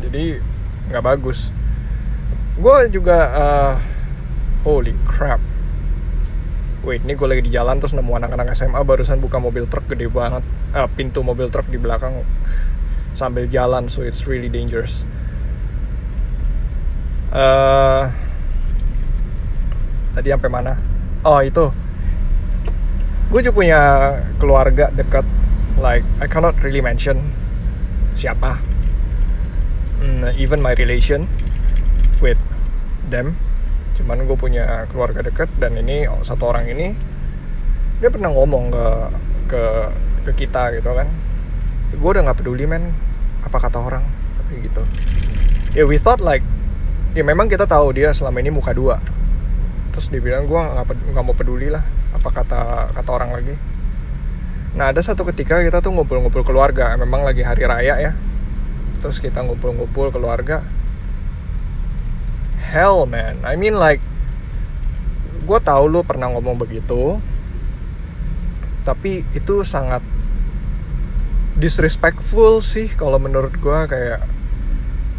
Jadi 0.04 0.44
nggak 0.92 1.04
bagus. 1.08 1.56
Gue 2.60 2.92
juga 2.92 3.18
uh, 3.32 3.74
holy 4.68 4.92
crap. 5.08 5.40
Wait 6.84 7.04
ini 7.04 7.16
gue 7.16 7.28
lagi 7.28 7.44
di 7.48 7.52
jalan 7.52 7.80
terus 7.80 7.96
nemu 7.96 8.12
anak-anak 8.16 8.56
SMA 8.56 8.80
barusan 8.84 9.24
buka 9.24 9.40
mobil 9.40 9.72
truk 9.72 9.88
gede 9.88 10.12
banget. 10.12 10.44
Uh, 10.76 10.88
pintu 11.00 11.24
mobil 11.24 11.48
truk 11.48 11.72
di 11.72 11.80
belakang. 11.80 12.28
Sambil 13.16 13.48
jalan 13.48 13.88
so 13.88 14.04
it's 14.04 14.28
really 14.28 14.52
dangerous 14.52 15.08
uh, 17.38 18.01
tadi 20.17 20.34
sampai 20.34 20.50
mana? 20.50 20.74
Oh 21.22 21.39
itu. 21.46 21.70
Gue 23.29 23.39
juga 23.46 23.56
punya 23.56 23.82
keluarga 24.41 24.89
dekat 24.89 25.27
like 25.77 26.03
I 26.17 26.25
cannot 26.25 26.58
really 26.65 26.82
mention 26.82 27.22
siapa. 28.17 28.58
Mm, 30.01 30.34
even 30.41 30.60
my 30.62 30.74
relation 30.74 31.29
with 32.17 32.39
them. 33.13 33.38
Cuman 33.98 34.25
gue 34.25 34.38
punya 34.38 34.89
keluarga 34.89 35.22
dekat 35.22 35.50
dan 35.62 35.77
ini 35.77 36.10
oh, 36.10 36.22
satu 36.25 36.50
orang 36.50 36.70
ini 36.70 36.98
dia 37.98 38.13
pernah 38.13 38.29
ngomong 38.29 38.70
ke 38.70 38.88
ke 39.50 39.63
ke 40.29 40.32
kita 40.46 40.74
gitu 40.77 40.94
kan. 40.94 41.10
Gue 41.94 42.10
udah 42.13 42.25
nggak 42.29 42.39
peduli 42.41 42.65
men 42.65 42.94
apa 43.46 43.58
kata 43.58 43.77
orang 43.77 44.06
tapi 44.41 44.65
gitu. 44.65 44.84
Yeah, 45.75 45.86
we 45.86 46.01
thought 46.01 46.24
like 46.24 46.41
ya 47.16 47.24
memang 47.24 47.48
kita 47.48 47.70
tahu 47.70 47.96
dia 47.96 48.12
selama 48.12 48.42
ini 48.42 48.52
muka 48.52 48.72
dua. 48.76 49.00
Terus 49.94 50.12
dia 50.12 50.22
bilang 50.22 50.50
gue 50.50 50.60
nggak 51.14 51.26
mau 51.26 51.36
peduli 51.36 51.72
lah 51.72 51.84
apa 52.16 52.30
kata 52.32 52.92
kata 52.96 53.10
orang 53.12 53.32
lagi. 53.36 53.56
Nah 54.76 54.92
ada 54.92 55.02
satu 55.02 55.24
ketika 55.30 55.64
kita 55.64 55.80
tuh 55.80 55.94
ngumpul-ngumpul 55.94 56.44
keluarga 56.44 56.94
memang 57.00 57.24
lagi 57.24 57.44
hari 57.44 57.64
raya 57.64 57.96
ya. 58.00 58.12
Terus 59.04 59.22
kita 59.22 59.46
ngumpul-ngumpul 59.46 60.12
keluarga. 60.12 60.66
Hell 62.68 63.08
man. 63.08 63.42
I 63.48 63.56
mean 63.56 63.80
like 63.80 64.04
gue 65.48 65.60
tahu 65.64 65.88
lu 65.88 66.04
pernah 66.04 66.28
ngomong 66.28 66.60
begitu 66.60 67.24
tapi 68.84 69.24
itu 69.32 69.64
sangat 69.64 70.04
disrespectful 71.60 72.64
sih 72.64 72.92
kalau 72.92 73.20
menurut 73.20 73.52
gue 73.56 73.80
kayak 73.88 74.22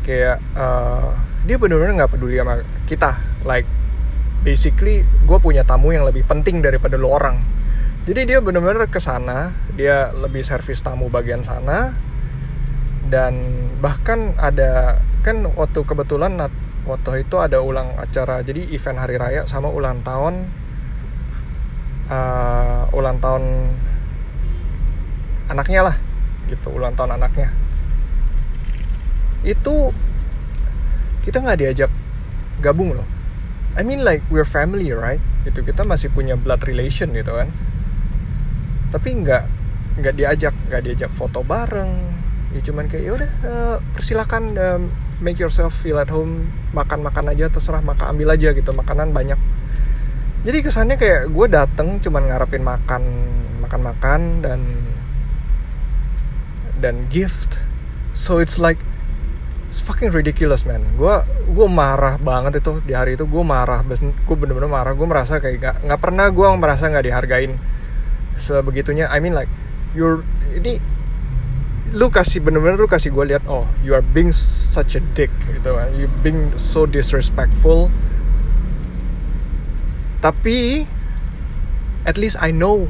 kayak 0.04 0.40
uh, 0.56 1.12
dia 1.44 1.56
benar-benar 1.60 2.04
nggak 2.04 2.12
peduli 2.16 2.40
sama 2.40 2.64
kita. 2.88 3.20
Like 3.46 3.68
basically 4.42 5.04
gue 5.04 5.38
punya 5.38 5.62
tamu 5.62 5.92
yang 5.92 6.06
lebih 6.08 6.24
penting 6.24 6.64
daripada 6.64 6.96
lo 6.96 7.12
orang. 7.14 7.42
Jadi 8.08 8.24
dia 8.24 8.38
benar-benar 8.40 8.88
ke 8.88 8.98
sana 8.98 9.52
dia 9.76 10.10
lebih 10.16 10.40
servis 10.40 10.80
tamu 10.80 11.12
bagian 11.12 11.44
sana 11.44 11.92
dan 13.12 13.34
bahkan 13.84 14.32
ada 14.40 15.00
kan 15.20 15.44
waktu 15.56 15.84
kebetulan 15.84 16.40
waktu 16.88 17.28
itu 17.28 17.36
ada 17.36 17.60
ulang 17.60 17.92
acara 18.00 18.40
jadi 18.40 18.64
event 18.72 18.96
hari 18.96 19.20
raya 19.20 19.44
sama 19.44 19.68
ulang 19.68 20.00
tahun 20.00 20.48
uh, 22.08 22.88
ulang 22.96 23.20
tahun 23.20 23.44
anaknya 25.52 25.92
lah 25.92 25.96
gitu 26.48 26.72
ulang 26.72 26.96
tahun 26.96 27.20
anaknya. 27.20 27.52
Itu 29.44 29.92
kita 31.28 31.44
nggak 31.44 31.60
diajak 31.60 31.92
gabung 32.64 32.96
loh. 32.96 33.04
I 33.76 33.84
mean 33.84 34.00
like 34.00 34.24
we're 34.32 34.48
family 34.48 34.88
right? 34.96 35.20
Gitu 35.44 35.60
kita 35.60 35.84
masih 35.84 36.08
punya 36.08 36.40
blood 36.40 36.64
relation 36.64 37.12
gitu 37.12 37.36
kan. 37.36 37.52
Tapi 38.88 39.20
nggak 39.20 39.44
nggak 40.00 40.14
diajak 40.16 40.56
nggak 40.72 40.82
diajak 40.88 41.10
foto 41.12 41.44
bareng. 41.44 41.92
Ya 42.56 42.64
cuman 42.64 42.88
kayak 42.88 43.04
ya 43.04 43.12
udah 43.12 43.30
uh, 43.44 43.76
persilakan 43.92 44.42
uh, 44.56 44.80
make 45.20 45.36
yourself 45.36 45.76
feel 45.76 46.00
at 46.00 46.08
home. 46.08 46.48
Makan 46.72 47.04
makan 47.04 47.28
aja 47.36 47.52
terserah 47.52 47.84
makan 47.84 48.16
ambil 48.16 48.32
aja 48.32 48.56
gitu 48.56 48.72
makanan 48.72 49.12
banyak. 49.12 49.36
Jadi 50.48 50.58
kesannya 50.64 50.96
kayak 50.96 51.28
gue 51.28 51.46
dateng 51.52 52.00
cuman 52.00 52.24
ngarepin 52.24 52.64
makan 52.64 53.02
makan 53.60 53.80
makan 53.84 54.20
dan 54.40 54.60
dan 56.80 57.04
gift. 57.12 57.60
So 58.16 58.40
it's 58.40 58.56
like 58.56 58.80
it's 59.68 59.84
fucking 59.84 60.10
ridiculous 60.10 60.64
man. 60.64 60.80
Gue 60.96 61.12
gue 61.44 61.68
marah 61.68 62.16
banget 62.16 62.64
itu 62.64 62.80
di 62.88 62.96
hari 62.96 63.14
itu. 63.14 63.28
Gue 63.28 63.44
marah 63.44 63.84
gue 63.84 64.36
bener-bener 64.36 64.68
marah. 64.68 64.96
Gue 64.96 65.04
merasa 65.04 65.36
kayak 65.38 65.56
gak, 65.60 65.76
nggak 65.84 66.00
pernah 66.00 66.26
gue 66.32 66.46
merasa 66.56 66.88
nggak 66.88 67.04
dihargain 67.04 67.52
sebegitunya. 68.34 69.06
I 69.12 69.20
mean 69.20 69.36
like 69.36 69.52
you're 69.92 70.24
ini 70.56 70.80
lu 71.92 72.12
kasih 72.12 72.44
bener-bener 72.44 72.76
lu 72.76 72.88
kasih 72.88 73.08
gue 73.12 73.24
lihat 73.32 73.44
oh 73.48 73.64
you 73.80 73.96
are 73.96 74.04
being 74.04 74.32
such 74.32 74.96
a 74.96 75.02
dick 75.12 75.32
gitu 75.44 75.76
kan. 75.76 75.92
You 75.92 76.08
being 76.24 76.56
so 76.56 76.88
disrespectful. 76.88 77.92
Tapi 80.24 80.88
at 82.08 82.16
least 82.16 82.40
I 82.40 82.50
know 82.50 82.88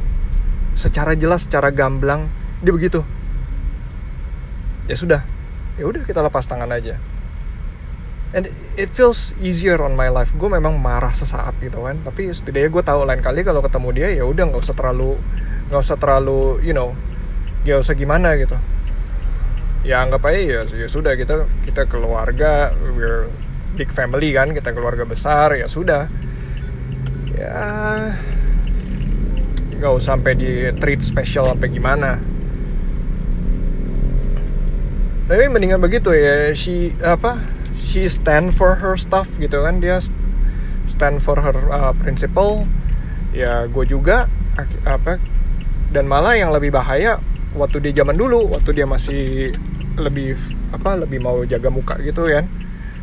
secara 0.78 1.18
jelas 1.18 1.50
secara 1.50 1.74
gamblang 1.74 2.30
dia 2.62 2.70
begitu. 2.70 3.02
Ya 4.86 4.94
sudah 4.94 5.37
ya 5.78 5.84
udah 5.86 6.02
kita 6.02 6.20
lepas 6.20 6.44
tangan 6.44 6.68
aja. 6.74 6.98
And 8.36 8.44
it 8.76 8.92
feels 8.92 9.32
easier 9.40 9.80
on 9.80 9.96
my 9.96 10.12
life. 10.12 10.36
Gue 10.36 10.52
memang 10.52 10.76
marah 10.76 11.16
sesaat 11.16 11.56
gitu 11.64 11.80
kan. 11.88 11.96
Tapi 12.04 12.28
setidaknya 12.28 12.68
gue 12.68 12.82
tahu 12.84 13.08
lain 13.08 13.24
kali 13.24 13.40
kalau 13.40 13.64
ketemu 13.64 13.88
dia 13.96 14.08
ya 14.12 14.28
udah 14.28 14.52
nggak 14.52 14.60
usah 14.60 14.76
terlalu 14.76 15.16
nggak 15.72 15.80
usah 15.80 15.96
terlalu 15.96 16.60
you 16.60 16.76
know 16.76 16.92
gak 17.64 17.80
usah 17.80 17.96
gimana 17.96 18.36
gitu. 18.36 18.56
Ya 19.86 20.04
anggap 20.04 20.28
aja 20.28 20.40
ya, 20.40 20.60
ya 20.68 20.88
sudah 20.90 21.16
kita 21.16 21.48
kita 21.64 21.88
keluarga 21.88 22.76
we're 22.92 23.32
big 23.78 23.88
family 23.94 24.34
kan 24.36 24.52
kita 24.52 24.76
keluarga 24.76 25.08
besar 25.08 25.56
ya 25.56 25.64
sudah. 25.64 26.12
Ya 27.32 27.64
nggak 29.78 29.92
usah 29.94 30.18
sampai 30.18 30.34
di 30.34 30.68
treat 30.76 31.00
special 31.00 31.54
sampai 31.54 31.70
gimana 31.70 32.18
tapi 35.28 35.44
mendingan 35.52 35.76
begitu 35.76 36.08
ya 36.16 36.56
she 36.56 36.96
apa 37.04 37.44
she 37.76 38.08
stand 38.08 38.56
for 38.56 38.80
her 38.80 38.96
stuff 38.96 39.28
gitu 39.36 39.60
kan. 39.60 39.78
Dia 39.78 40.00
stand 40.88 41.20
for 41.20 41.36
her 41.36 41.54
uh, 41.68 41.92
principle. 42.00 42.64
Ya 43.36 43.68
gue 43.68 43.84
juga 43.84 44.26
apa 44.88 45.20
dan 45.92 46.08
malah 46.08 46.34
yang 46.34 46.50
lebih 46.50 46.72
bahaya 46.72 47.20
waktu 47.52 47.84
dia 47.84 48.02
zaman 48.02 48.16
dulu 48.16 48.56
waktu 48.56 48.72
dia 48.72 48.88
masih 48.88 49.52
lebih 50.00 50.34
apa 50.72 50.96
lebih 50.96 51.20
mau 51.20 51.44
jaga 51.44 51.68
muka 51.68 52.00
gitu 52.00 52.24
kan. 52.24 52.48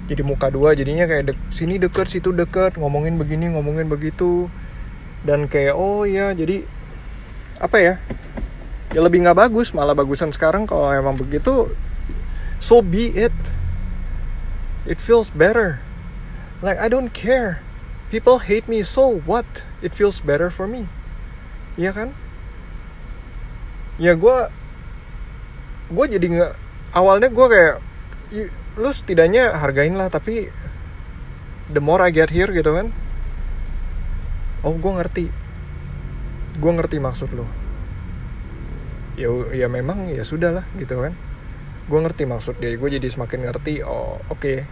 Jadi 0.05 0.22
muka 0.22 0.53
dua 0.53 0.77
jadinya 0.77 1.10
kayak 1.10 1.34
dek, 1.34 1.38
sini 1.50 1.82
deket 1.82 2.10
situ 2.10 2.29
deket 2.29 2.77
ngomongin 2.77 3.22
begini 3.22 3.53
ngomongin 3.53 3.86
begitu. 3.86 4.50
Dan 5.25 5.46
kayak 5.46 5.77
oh 5.77 6.05
ya 6.05 6.34
jadi 6.34 6.65
apa 7.62 7.77
ya 7.77 7.94
ya 8.91 9.00
lebih 9.00 9.25
nggak 9.25 9.38
bagus 9.38 9.72
malah 9.77 9.94
bagusan 9.94 10.29
sekarang 10.34 10.67
kalau 10.67 10.91
emang 10.91 11.17
begitu 11.17 11.72
so 12.60 12.82
be 12.82 13.12
it. 13.14 13.36
It 14.86 15.02
feels 15.02 15.34
better. 15.34 15.82
Like 16.62 16.78
I 16.78 16.88
don't 16.88 17.12
care. 17.12 17.62
People 18.14 18.40
hate 18.46 18.70
me 18.70 18.86
so 18.86 19.22
what? 19.26 19.66
It 19.82 19.98
feels 19.98 20.22
better 20.22 20.54
for 20.54 20.70
me. 20.70 20.88
Iya 21.76 21.92
kan? 21.92 22.10
Ya 23.98 24.14
gue 24.14 24.38
gue 25.86 26.06
jadi 26.18 26.26
nggak 26.26 26.54
awalnya 26.98 27.30
gue 27.30 27.48
kayak 27.50 27.76
lu 28.76 28.92
setidaknya 28.92 29.56
hargain 29.56 29.96
lah 29.96 30.10
tapi 30.10 30.50
the 31.72 31.82
more 31.82 32.04
I 32.04 32.12
get 32.14 32.30
here 32.30 32.50
gitu 32.50 32.76
kan? 32.76 32.94
Oh 34.62 34.78
gue 34.78 34.92
ngerti. 34.94 35.26
Gue 36.62 36.72
ngerti 36.72 36.98
maksud 37.02 37.34
lo 37.34 37.66
ya 39.16 39.32
ya 39.56 39.68
memang 39.72 40.12
ya 40.12 40.24
sudah 40.28 40.52
lah 40.52 40.66
gitu 40.76 41.00
kan 41.00 41.16
gue 41.86 42.00
ngerti 42.01 42.25
maksud 42.25 42.58
dia 42.58 42.74
gue 42.74 42.89
jadi 42.89 43.08
semakin 43.08 43.46
ngerti 43.50 43.86
oh 43.86 44.18
oke. 44.30 44.42
Okay. 44.42 44.65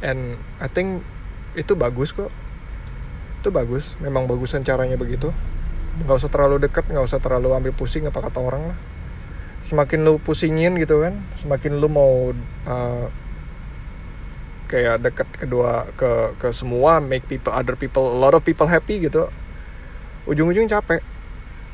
and 0.00 0.40
I 0.58 0.68
think 0.72 1.04
itu 1.52 1.76
bagus 1.76 2.16
kok. 2.16 2.32
Itu 3.40 3.52
bagus 3.52 3.94
memang 4.00 4.26
bagusan 4.26 4.64
caranya 4.64 4.96
begitu. 4.96 5.30
Nggak 6.02 6.24
usah 6.24 6.30
terlalu 6.32 6.56
dekat 6.64 6.88
nggak 6.88 7.04
usah 7.04 7.20
terlalu 7.20 7.52
ambil 7.54 7.72
pusing 7.76 8.08
apa 8.08 8.18
kata 8.18 8.40
orang 8.40 8.74
lah. 8.74 8.78
Semakin 9.60 10.08
lu 10.08 10.16
pusingin 10.16 10.72
gitu 10.80 11.04
kan 11.04 11.20
semakin 11.36 11.76
lu 11.76 11.88
mau 11.92 12.32
uh, 12.64 13.06
kayak 14.72 15.04
deket 15.04 15.28
kedua 15.36 15.90
ke 15.98 16.32
ke 16.40 16.48
semua 16.56 17.02
make 17.02 17.26
people 17.28 17.52
other 17.52 17.76
people 17.76 18.08
a 18.08 18.18
lot 18.18 18.32
of 18.32 18.40
people 18.40 18.64
happy 18.64 19.04
gitu 19.04 19.28
ujung-ujung 20.24 20.66
capek. 20.66 21.04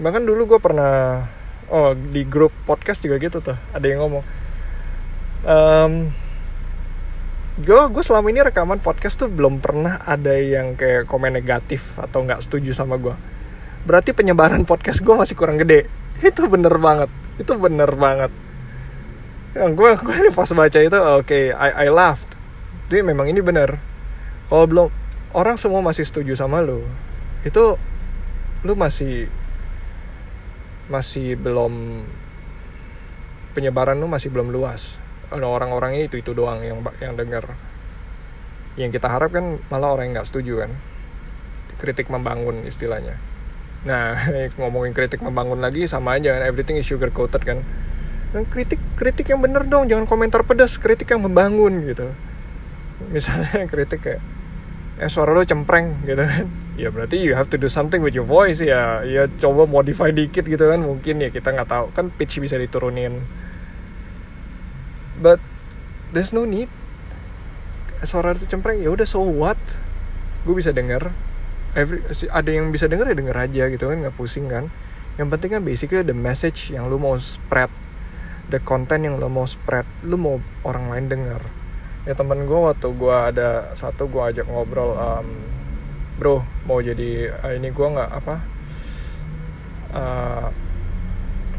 Bahkan 0.02 0.22
dulu 0.26 0.56
gue 0.56 0.60
pernah 0.60 1.24
oh 1.70 1.94
di 1.94 2.26
grup 2.26 2.50
podcast 2.66 3.02
juga 3.02 3.18
gitu 3.22 3.38
tuh 3.38 3.58
ada 3.74 3.86
yang 3.86 4.02
ngomong 4.02 4.45
um, 5.46 6.10
gue 7.56 7.82
gue 7.88 8.02
selama 8.04 8.28
ini 8.28 8.44
rekaman 8.44 8.82
podcast 8.82 9.16
tuh 9.16 9.32
belum 9.32 9.64
pernah 9.64 10.02
ada 10.04 10.36
yang 10.36 10.76
kayak 10.76 11.08
komen 11.08 11.32
negatif 11.32 11.96
atau 11.96 12.26
nggak 12.26 12.44
setuju 12.44 12.76
sama 12.76 13.00
gue 13.00 13.16
berarti 13.86 14.10
penyebaran 14.12 14.66
podcast 14.66 14.98
gue 14.98 15.14
masih 15.14 15.38
kurang 15.38 15.62
gede. 15.62 15.86
Itu 16.18 16.50
bener 16.50 16.74
banget. 16.74 17.06
Itu 17.38 17.54
bener 17.54 17.86
banget. 17.94 18.34
Yang 19.54 19.70
gue 19.78 19.90
gue 20.02 20.34
pas 20.34 20.50
baca 20.50 20.78
itu 20.82 20.98
oke 20.98 21.22
okay, 21.22 21.54
I 21.54 21.86
I 21.86 21.94
laughed. 21.94 22.34
Jadi 22.90 23.06
memang 23.06 23.30
ini 23.30 23.38
benar 23.38 23.78
kalau 24.46 24.66
belum 24.66 24.88
orang 25.34 25.58
semua 25.58 25.82
masih 25.82 26.06
setuju 26.06 26.38
sama 26.38 26.62
lo 26.62 26.82
itu 27.42 27.74
lu 28.62 28.74
masih 28.78 29.26
masih 30.86 31.34
belum 31.34 32.06
penyebaran 33.54 33.98
lu 33.98 34.06
masih 34.06 34.30
belum 34.30 34.54
luas 34.54 34.98
orang-orangnya 35.32 36.06
itu 36.06 36.22
itu 36.22 36.30
doang 36.36 36.62
yang 36.62 36.82
yang 37.02 37.14
dengar. 37.18 37.56
Yang 38.76 39.00
kita 39.00 39.08
harap 39.08 39.32
kan 39.32 39.58
malah 39.72 39.96
orang 39.96 40.10
yang 40.10 40.14
nggak 40.20 40.28
setuju 40.28 40.66
kan. 40.66 40.70
Kritik 41.80 42.08
membangun 42.08 42.64
istilahnya. 42.64 43.18
Nah 43.86 44.16
ngomongin 44.60 44.92
kritik 44.94 45.22
membangun 45.22 45.58
lagi 45.58 45.86
sama 45.90 46.18
aja 46.18 46.36
kan 46.36 46.42
everything 46.46 46.78
is 46.78 46.86
sugar 46.86 47.10
coated 47.10 47.42
kan. 47.42 47.58
Dan 48.34 48.44
kritik 48.46 48.78
kritik 48.98 49.26
yang 49.30 49.40
bener 49.40 49.64
dong 49.66 49.88
jangan 49.88 50.04
komentar 50.04 50.44
pedas 50.44 50.76
kritik 50.76 51.10
yang 51.10 51.24
membangun 51.24 51.82
gitu. 51.86 52.12
Misalnya 53.10 53.66
kritik 53.72 54.02
kayak 54.02 54.22
eh 54.96 55.12
suara 55.12 55.36
lo 55.36 55.42
cempreng 55.42 56.06
gitu 56.06 56.22
kan. 56.22 56.46
Ya 56.76 56.92
berarti 56.92 57.16
you 57.16 57.32
have 57.32 57.48
to 57.48 57.56
do 57.56 57.72
something 57.72 58.04
with 58.04 58.12
your 58.12 58.28
voice 58.28 58.60
ya. 58.60 59.00
Ya 59.02 59.28
coba 59.40 59.64
modify 59.64 60.12
dikit 60.12 60.44
gitu 60.44 60.68
kan 60.68 60.84
mungkin 60.84 61.20
ya 61.24 61.32
kita 61.32 61.52
nggak 61.52 61.68
tahu. 61.68 61.86
Kan 61.96 62.12
pitch 62.12 62.40
bisa 62.40 62.60
diturunin 62.60 63.24
but 65.20 65.40
there's 66.12 66.30
no 66.30 66.44
need. 66.48 66.70
Suara 68.04 68.36
itu 68.36 68.44
cempreng 68.46 68.80
ya 68.80 68.92
udah 68.92 69.08
so 69.08 69.24
what? 69.24 69.58
Gue 70.44 70.56
bisa 70.58 70.70
denger. 70.70 71.10
Every, 71.76 72.00
ada 72.32 72.50
yang 72.50 72.72
bisa 72.72 72.88
denger 72.88 73.12
ya 73.12 73.16
denger 73.16 73.36
aja 73.36 73.62
gitu 73.68 73.88
kan 73.92 73.96
nggak 74.00 74.16
pusing 74.16 74.48
kan. 74.48 74.72
Yang 75.16 75.28
penting 75.36 75.50
kan 75.56 75.62
basically 75.64 76.04
the 76.04 76.16
message 76.16 76.72
yang 76.72 76.88
lu 76.88 77.00
mau 77.00 77.16
spread. 77.16 77.72
The 78.52 78.62
content 78.62 79.04
yang 79.04 79.16
lu 79.16 79.28
mau 79.28 79.48
spread. 79.48 79.84
Lu 80.04 80.20
mau 80.20 80.40
orang 80.64 80.92
lain 80.92 81.06
denger. 81.08 81.42
Ya 82.06 82.14
temen 82.14 82.46
gue 82.46 82.58
waktu 82.60 82.86
gue 82.94 83.16
ada 83.16 83.74
satu 83.74 84.06
gue 84.06 84.22
ajak 84.22 84.46
ngobrol 84.46 84.94
um, 84.94 85.26
bro 86.16 86.40
mau 86.64 86.80
jadi 86.80 87.28
uh, 87.44 87.52
ini 87.52 87.68
gue 87.68 87.86
nggak 87.92 88.10
apa 88.24 88.36
uh, 89.92 90.48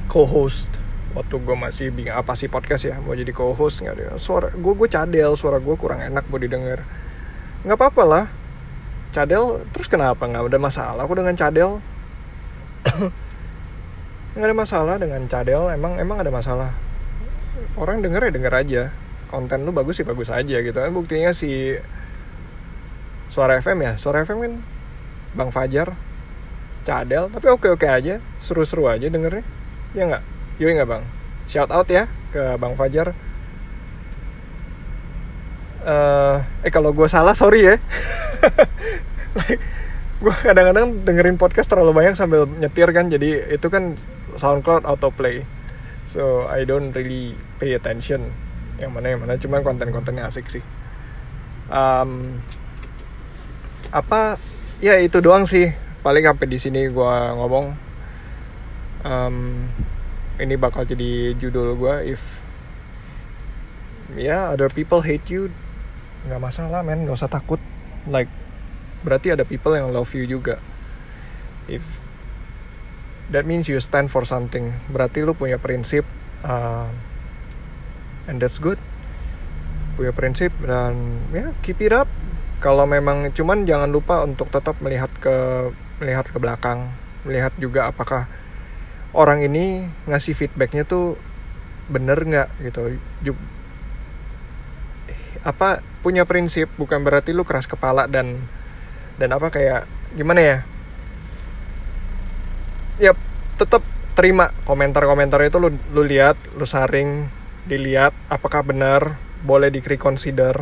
co-host 0.09 0.81
waktu 1.17 1.35
gue 1.41 1.57
masih 1.57 1.89
bingung 1.89 2.13
apa 2.13 2.37
sih 2.37 2.45
podcast 2.45 2.85
ya 2.85 3.01
mau 3.01 3.17
jadi 3.17 3.33
co-host 3.33 3.81
nggak 3.81 3.95
ada 3.97 4.05
suara. 4.21 4.53
Gue 4.53 4.77
gue 4.77 4.85
cadel 4.85 5.33
suara 5.33 5.57
gue 5.57 5.75
kurang 5.75 5.99
enak 6.05 6.29
buat 6.29 6.45
didengar. 6.45 6.85
Nggak 7.65 7.77
apa-apa 7.77 8.03
lah. 8.05 8.25
Cadel 9.09 9.65
terus 9.73 9.89
kenapa 9.89 10.29
nggak 10.29 10.45
ada 10.45 10.61
masalah 10.61 11.01
aku 11.01 11.17
dengan 11.17 11.33
cadel? 11.33 11.81
Nggak 14.37 14.53
ada 14.53 14.57
masalah 14.61 14.95
dengan 15.01 15.25
cadel 15.25 15.65
emang 15.73 15.97
emang 15.97 16.21
ada 16.21 16.29
masalah. 16.29 16.69
Orang 17.73 18.05
denger 18.05 18.29
ya 18.29 18.31
denger 18.37 18.53
aja. 18.53 18.83
Konten 19.33 19.65
lu 19.65 19.73
bagus 19.73 19.97
sih 19.97 20.05
bagus 20.05 20.29
aja 20.29 20.61
gitu. 20.61 20.77
Kan 20.77 20.93
buktinya 20.93 21.33
si 21.33 21.73
suara 23.33 23.57
FM 23.57 23.81
ya. 23.81 23.93
Suara 23.97 24.21
FM 24.21 24.37
kan 24.45 24.53
Bang 25.33 25.49
Fajar 25.49 25.97
Cadel 26.85 27.33
tapi 27.33 27.49
oke 27.49 27.73
oke 27.73 27.89
aja 27.89 28.21
seru-seru 28.37 28.85
aja 28.85 29.09
dengernya. 29.09 29.41
Ya 29.97 30.05
nggak 30.05 30.36
yoi 30.57 30.73
nggak 30.73 30.89
bang? 30.89 31.03
Shout 31.47 31.71
out 31.71 31.87
ya 31.87 32.09
ke 32.33 32.57
Bang 32.59 32.75
Fajar. 32.75 33.13
Uh, 35.87 36.43
eh 36.65 36.71
kalau 36.73 36.91
gue 36.91 37.07
salah 37.07 37.33
sorry 37.37 37.63
ya. 37.63 37.75
Like, 39.37 39.61
gue 40.17 40.33
kadang-kadang 40.33 41.05
dengerin 41.05 41.37
podcast 41.37 41.69
terlalu 41.69 41.93
banyak 41.93 42.17
sambil 42.17 42.49
nyetir 42.49 42.89
kan 42.89 43.05
jadi 43.05 43.53
itu 43.53 43.69
kan 43.69 43.93
SoundCloud 44.33 44.89
autoplay. 44.89 45.45
So 46.09 46.49
I 46.49 46.65
don't 46.65 46.89
really 46.97 47.37
pay 47.61 47.77
attention. 47.77 48.33
Yang 48.81 48.91
mana 48.97 49.07
yang 49.13 49.21
mana 49.21 49.37
cuma 49.37 49.61
konten-kontennya 49.61 50.25
asik 50.25 50.49
sih. 50.49 50.63
Um, 51.69 52.41
apa 53.93 54.41
ya 54.81 54.97
itu 54.97 55.21
doang 55.21 55.45
sih. 55.45 55.69
Paling 56.01 56.25
sampai 56.25 56.47
di 56.49 56.57
sini 56.57 56.89
gue 56.89 57.13
ngomong. 57.37 57.65
Um, 59.05 59.69
ini 60.37 60.53
bakal 60.53 60.85
jadi 60.85 61.33
judul 61.33 61.73
gue 61.77 62.13
if 62.13 62.45
ya 64.15 64.31
yeah, 64.31 64.43
other 64.53 64.69
people 64.69 65.01
hate 65.03 65.25
you 65.27 65.49
nggak 66.27 66.41
masalah 66.41 66.83
men 66.83 67.07
nggak 67.07 67.17
usah 67.17 67.31
takut. 67.31 67.61
Like 68.07 68.29
berarti 69.01 69.33
ada 69.35 69.47
people 69.47 69.73
yang 69.73 69.89
love 69.89 70.11
you 70.11 70.27
juga. 70.27 70.59
If 71.67 71.83
that 73.31 73.47
means 73.47 73.71
you 73.71 73.79
stand 73.79 74.11
for 74.11 74.27
something. 74.27 74.75
Berarti 74.91 75.23
lu 75.23 75.33
punya 75.33 75.59
prinsip 75.59 76.03
uh, 76.43 76.91
and 78.27 78.37
that's 78.43 78.59
good. 78.59 78.79
Punya 79.95 80.13
prinsip 80.13 80.51
dan 80.63 81.23
ya 81.31 81.55
keep 81.63 81.79
it 81.79 81.95
up. 81.95 82.07
Kalau 82.57 82.89
memang 82.89 83.29
cuman 83.31 83.69
jangan 83.69 83.89
lupa 83.89 84.25
untuk 84.25 84.49
tetap 84.49 84.81
melihat 84.81 85.09
ke 85.21 85.69
melihat 86.03 86.25
ke 86.27 86.37
belakang. 86.37 86.91
Melihat 87.27 87.53
juga 87.59 87.91
apakah 87.91 88.25
orang 89.17 89.41
ini 89.41 89.89
ngasih 90.05 90.37
feedbacknya 90.37 90.85
tuh 90.85 91.17
bener 91.89 92.21
nggak 92.21 92.49
gitu? 92.61 92.93
Apa 95.41 95.81
punya 96.05 96.29
prinsip 96.29 96.69
bukan 96.77 97.01
berarti 97.01 97.33
lu 97.33 97.41
keras 97.41 97.65
kepala 97.65 98.05
dan 98.05 98.45
dan 99.17 99.33
apa 99.33 99.49
kayak 99.49 99.89
gimana 100.13 100.39
ya? 100.39 100.57
Ya 103.01 103.11
tetap 103.57 103.81
terima 104.13 104.53
komentar-komentar 104.69 105.41
itu 105.41 105.57
lu 105.57 105.73
lu 105.89 106.05
lihat 106.05 106.37
lu 106.53 106.69
saring 106.69 107.33
dilihat 107.65 108.13
apakah 108.29 108.61
benar 108.61 109.17
boleh 109.41 109.73
di 109.73 109.81
reconsider 109.81 110.61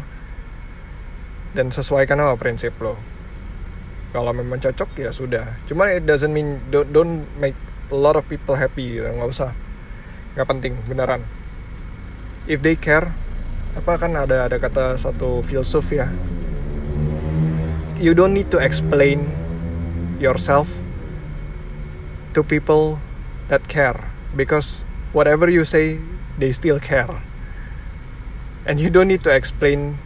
dan 1.56 1.72
sesuaikan 1.76 2.20
sama 2.20 2.36
prinsip 2.40 2.76
lo. 2.80 2.96
Kalau 4.16 4.32
memang 4.32 4.64
cocok 4.64 4.96
ya 4.96 5.12
sudah. 5.12 5.60
Cuma 5.68 5.92
it 5.92 6.08
doesn't 6.08 6.32
mean 6.32 6.64
don't, 6.72 6.88
don't 6.96 7.28
make 7.36 7.56
a 7.92 7.98
lot 7.98 8.16
of 8.18 8.26
people 8.26 8.58
happy 8.58 8.98
gitu. 9.00 9.10
nggak 9.10 9.30
usah 9.30 9.52
nggak 10.34 10.48
penting 10.48 10.74
beneran 10.86 11.26
if 12.46 12.62
they 12.62 12.78
care 12.78 13.12
apa 13.76 14.00
kan 14.00 14.16
ada 14.16 14.48
ada 14.48 14.58
kata 14.58 14.96
satu 14.96 15.44
filsuf 15.44 15.92
ya 15.92 16.08
you 18.00 18.16
don't 18.16 18.32
need 18.32 18.48
to 18.52 18.60
explain 18.60 19.28
yourself 20.20 20.68
to 22.36 22.44
people 22.44 23.00
that 23.48 23.68
care 23.68 24.12
because 24.36 24.84
whatever 25.16 25.48
you 25.48 25.64
say 25.64 26.00
they 26.38 26.52
still 26.52 26.80
care. 26.80 27.22
And 28.66 28.80
you 28.80 28.90
don't 28.90 29.08
need 29.08 29.24
to 29.24 29.34
explain 29.34 29.98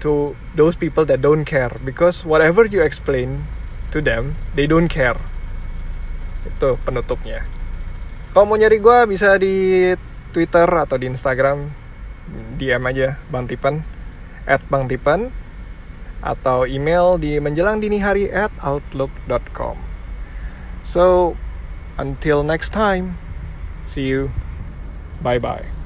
to 0.00 0.36
those 0.54 0.76
people 0.76 1.04
that 1.06 1.20
don't 1.20 1.44
care 1.44 1.72
because 1.84 2.24
whatever 2.24 2.64
you 2.64 2.82
explain 2.82 3.44
to 3.90 4.00
them, 4.00 4.36
they 4.54 4.66
don't 4.66 4.88
care. 4.88 5.18
Itu 6.44 6.76
penutupnya. 6.84 7.44
Kalau 8.34 8.50
mau 8.50 8.58
nyari 8.58 8.82
gue 8.82 8.98
bisa 9.06 9.38
di 9.38 9.90
Twitter 10.34 10.66
atau 10.66 10.98
di 10.98 11.06
Instagram 11.06 11.70
DM 12.58 12.82
aja 12.90 13.20
Bang 13.30 13.46
Tipen 13.46 13.86
at 14.44 14.60
Bang 14.66 14.90
Tipen 14.90 15.30
atau 16.24 16.64
email 16.64 17.20
di 17.20 17.36
menjelang 17.36 17.78
dini 17.84 18.00
hari 18.00 18.32
at 18.32 18.50
outlook.com. 18.64 19.76
So, 20.84 21.36
until 22.00 22.40
next 22.44 22.72
time, 22.72 23.20
see 23.84 24.08
you. 24.08 24.32
Bye 25.20 25.40
bye. 25.40 25.83